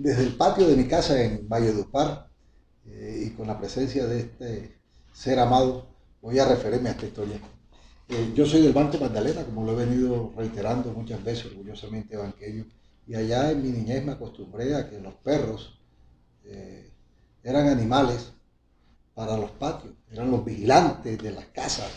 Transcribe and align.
desde 0.00 0.22
el 0.22 0.34
patio 0.34 0.66
de 0.66 0.76
mi 0.76 0.88
casa 0.88 1.22
en 1.22 1.46
Valledupar 1.46 2.26
eh, 2.86 3.24
y 3.26 3.30
con 3.30 3.46
la 3.46 3.58
presencia 3.58 4.06
de 4.06 4.20
este 4.20 4.78
ser 5.12 5.38
amado, 5.38 5.88
voy 6.22 6.38
a 6.38 6.48
referirme 6.48 6.88
a 6.88 6.92
esta 6.92 7.04
historia. 7.04 7.38
Eh, 8.08 8.32
yo 8.34 8.46
soy 8.46 8.62
del 8.62 8.72
Banco 8.72 8.96
Magdalena, 8.96 9.44
como 9.44 9.62
lo 9.62 9.72
he 9.72 9.84
venido 9.84 10.32
reiterando 10.34 10.90
muchas 10.92 11.22
veces, 11.22 11.46
orgullosamente 11.52 12.16
banqueño, 12.16 12.64
y 13.06 13.14
allá 13.14 13.50
en 13.50 13.62
mi 13.62 13.68
niñez 13.72 14.02
me 14.02 14.12
acostumbré 14.12 14.74
a 14.74 14.88
que 14.88 14.98
los 15.00 15.14
perros 15.16 15.78
eh, 16.46 16.90
eran 17.42 17.68
animales 17.68 18.32
para 19.14 19.36
los 19.36 19.50
patios, 19.50 19.92
eran 20.10 20.30
los 20.30 20.42
vigilantes 20.42 21.18
de 21.18 21.32
las 21.32 21.44
casas, 21.46 21.90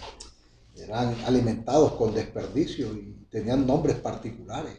eran 0.76 1.16
alimentados 1.26 1.94
con 1.94 2.14
desperdicio 2.14 2.94
y 2.94 3.28
tenían 3.32 3.66
nombres 3.66 3.96
particulares. 3.96 4.78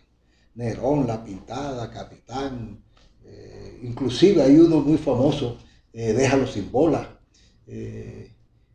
Nerón, 0.56 1.06
La 1.06 1.24
Pintada, 1.24 1.90
Capitán, 1.90 2.84
eh, 3.26 3.80
inclusive 3.82 4.42
hay 4.42 4.56
uno 4.56 4.80
muy 4.80 4.98
famoso, 4.98 5.58
eh, 5.92 6.12
Déjalo 6.12 6.46
sin 6.46 6.70
bola. 6.70 7.20
Eh, 7.66 8.32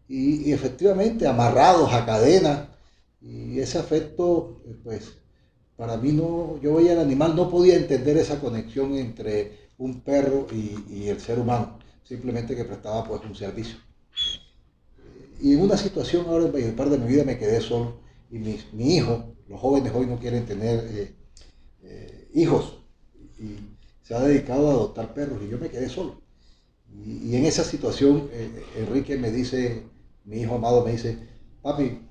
y, 0.08 0.52
efectivamente 0.52 1.28
amarrados 1.28 1.92
a 1.94 2.06
cadena. 2.06 2.76
Y 3.22 3.60
ese 3.60 3.78
afecto, 3.78 4.62
pues, 4.84 5.18
para 5.76 5.98
mí 5.98 6.14
no, 6.14 6.60
yo 6.62 6.76
veía 6.76 6.94
al 6.94 7.00
animal, 7.00 7.36
no 7.36 7.50
podía 7.50 7.76
entender 7.76 8.18
esa 8.18 8.40
conexión 8.40 8.96
entre 8.96 9.70
un 9.78 10.02
perro 10.02 10.48
y, 10.52 11.08
el 11.08 11.20
ser 11.20 11.40
humano, 11.40 11.80
simplemente 12.04 12.56
que 12.56 12.66
prestaba 12.66 13.04
pues 13.04 13.22
un 13.24 13.36
servicio. 13.36 13.78
Y 15.42 15.54
en 15.54 15.62
una 15.62 15.78
situación 15.78 16.26
ahora 16.28 16.50
en 16.58 16.76
par 16.76 16.90
de 16.90 16.98
mi 16.98 17.08
vida 17.08 17.24
me 17.24 17.38
quedé 17.38 17.62
solo 17.62 18.02
y 18.32 18.40
mi, 18.40 18.60
mi 18.74 18.96
hijo, 18.98 19.36
los 19.48 19.60
jóvenes 19.60 19.94
hoy 19.96 20.06
no 20.06 20.20
quieren 20.20 20.46
tener 20.46 21.16
hijos 22.34 22.79
se 24.10 24.16
ha 24.16 24.22
dedicado 24.22 24.70
a 24.70 24.72
adoptar 24.72 25.14
perros 25.14 25.40
y 25.44 25.50
yo 25.50 25.60
me 25.60 25.70
quedé 25.70 25.88
solo. 25.88 26.20
Y, 26.92 27.36
en 27.36 27.46
esa 27.46 27.64
situación 27.64 28.28
eh, 28.32 28.66
Enrique 28.78 29.16
me 29.18 29.30
dice, 29.30 29.84
mi 30.26 30.42
hijo 30.42 30.56
amado 30.56 30.84
me 30.84 30.94
dice, 30.94 31.30
papi, 31.62 32.02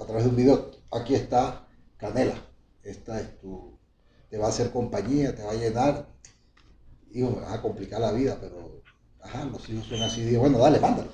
a 0.00 0.04
través 0.06 0.22
de 0.22 0.30
un 0.30 0.36
video, 0.36 0.70
aquí 0.92 1.16
está 1.16 1.66
Canela, 1.96 2.36
esta 2.84 3.20
es 3.20 3.40
tu, 3.40 3.76
te 4.30 4.38
va 4.38 4.46
a 4.46 4.48
hacer 4.50 4.70
compañía, 4.70 5.34
te 5.34 5.42
va 5.42 5.50
a 5.50 5.54
llenar. 5.56 6.06
Hijo, 7.10 7.30
me 7.30 7.40
vas 7.40 7.54
a 7.54 7.60
complicar 7.60 8.00
la 8.00 8.12
vida, 8.12 8.38
pero, 8.40 8.80
ajá, 9.20 9.44
los 9.46 9.68
hijos 9.68 9.86
son 9.86 10.00
así. 10.00 10.22
Digo, 10.22 10.42
bueno, 10.42 10.58
dale, 10.58 10.78
mándalo. 10.78 11.10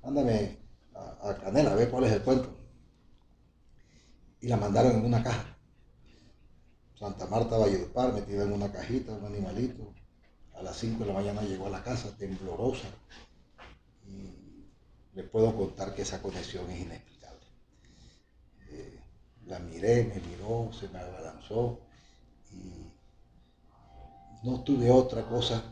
Mándame 0.00 0.58
a, 0.94 1.30
a 1.30 1.38
Canela, 1.38 1.72
a 1.72 1.74
ver 1.74 1.90
cuál 1.90 2.04
es 2.04 2.12
el 2.12 2.22
cuento. 2.22 2.56
Y 4.40 4.46
la 4.46 4.58
mandaron 4.58 4.92
en 4.92 5.06
una 5.06 5.24
caja. 5.24 5.55
Santa 6.98 7.26
Marta 7.26 7.58
Valledupar, 7.58 8.14
metida 8.14 8.44
en 8.44 8.52
una 8.52 8.72
cajita, 8.72 9.12
un 9.12 9.26
animalito. 9.26 9.92
A 10.54 10.62
las 10.62 10.76
5 10.78 11.00
de 11.00 11.06
la 11.06 11.12
mañana 11.12 11.42
llegó 11.42 11.66
a 11.66 11.70
la 11.70 11.82
casa, 11.82 12.16
temblorosa. 12.16 12.88
Y 14.06 14.64
le 15.14 15.22
puedo 15.24 15.54
contar 15.54 15.94
que 15.94 16.02
esa 16.02 16.22
conexión 16.22 16.70
es 16.70 16.80
inexplicable. 16.80 17.46
Eh, 18.70 18.98
la 19.46 19.58
miré, 19.58 20.04
me 20.04 20.20
miró, 20.26 20.70
se 20.72 20.88
me 20.88 20.98
abalanzó 20.98 21.80
y 22.50 22.92
no 24.42 24.62
tuve 24.62 24.90
otra 24.90 25.28
cosa 25.28 25.62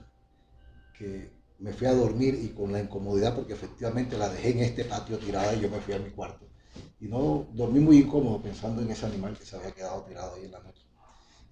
que 0.99 1.31
me 1.59 1.73
fui 1.73 1.87
a 1.87 1.95
dormir 1.95 2.35
y 2.35 2.49
con 2.49 2.71
la 2.71 2.81
incomodidad, 2.81 3.35
porque 3.35 3.55
efectivamente 3.55 4.19
la 4.19 4.29
dejé 4.29 4.51
en 4.51 4.61
este 4.61 4.85
patio 4.85 5.19
tirada 5.19 5.55
y 5.55 5.61
yo 5.61 5.71
me 5.71 5.81
fui 5.81 5.95
a 5.95 5.99
mi 5.99 6.11
cuarto. 6.11 6.47
Y 7.01 7.07
no 7.07 7.47
dormí 7.53 7.81
muy 7.81 7.99
incómodo 7.99 8.43
pensando 8.43 8.83
en 8.83 8.91
ese 8.91 9.07
animal 9.07 9.39
que 9.39 9.47
se 9.47 9.57
había 9.57 9.73
quedado 9.73 10.03
tirado 10.03 10.35
ahí 10.35 10.45
en 10.45 10.53
la 10.53 10.61
noche. 10.61 10.84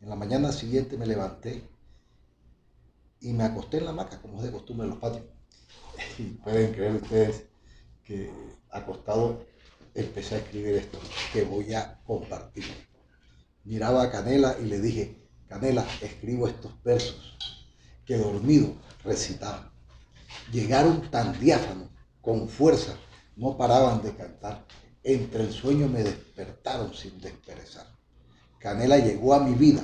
En 0.02 0.08
la 0.08 0.16
mañana 0.16 0.50
siguiente 0.50 0.98
me 0.98 1.06
levanté 1.06 1.62
y 3.20 3.32
me 3.32 3.44
acosté 3.44 3.78
en 3.78 3.84
la 3.84 3.90
hamaca, 3.90 4.20
como 4.20 4.38
es 4.38 4.42
de 4.42 4.50
costumbre 4.50 4.86
en 4.86 4.90
los 4.90 4.98
patios. 4.98 5.22
Y 6.18 6.24
pueden 6.42 6.72
creer 6.72 6.96
ustedes 6.96 7.44
que 8.02 8.28
acostado 8.70 9.46
empecé 9.94 10.34
a 10.34 10.38
escribir 10.38 10.74
esto, 10.74 10.98
que 11.32 11.44
voy 11.44 11.72
a 11.74 12.02
compartir. 12.04 12.64
Miraba 13.62 14.02
a 14.02 14.10
Canela 14.10 14.56
y 14.60 14.64
le 14.64 14.80
dije, 14.80 15.28
Canela, 15.46 15.86
escribo 16.00 16.48
estos 16.48 16.82
versos 16.82 17.38
que 18.04 18.16
dormido 18.16 18.74
recitaba. 19.04 19.72
Llegaron 20.50 21.08
tan 21.12 21.38
diáfanos, 21.38 21.90
con 22.20 22.48
fuerza, 22.48 22.96
no 23.36 23.56
paraban 23.56 24.02
de 24.02 24.16
cantar. 24.16 24.66
Entre 25.04 25.44
el 25.44 25.52
sueño 25.52 25.86
me 25.86 26.02
despertaron 26.02 26.92
sin 26.92 27.20
desperezar. 27.20 27.86
Canela 28.58 28.98
llegó 28.98 29.34
a 29.34 29.40
mi 29.40 29.54
vida 29.54 29.82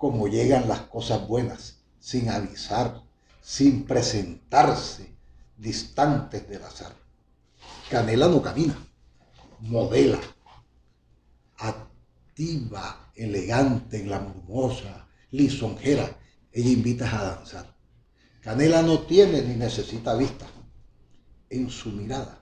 como 0.00 0.28
llegan 0.28 0.66
las 0.66 0.80
cosas 0.80 1.28
buenas, 1.28 1.82
sin 1.98 2.30
avisar, 2.30 3.02
sin 3.42 3.84
presentarse, 3.84 5.14
distantes 5.58 6.48
del 6.48 6.64
azar. 6.64 6.94
Canela 7.90 8.26
no 8.26 8.40
camina, 8.40 8.78
modela, 9.58 10.18
activa, 11.58 13.12
elegante, 13.14 13.98
glamurosa, 13.98 15.06
lisonjera. 15.32 16.16
Ella 16.50 16.70
invita 16.70 17.04
a 17.04 17.34
danzar. 17.34 17.76
Canela 18.40 18.80
no 18.80 19.00
tiene 19.00 19.42
ni 19.42 19.54
necesita 19.54 20.14
vista. 20.14 20.46
En 21.50 21.68
su 21.68 21.90
mirada 21.90 22.39